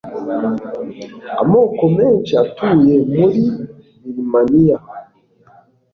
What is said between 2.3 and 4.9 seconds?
atuye muri birimaniya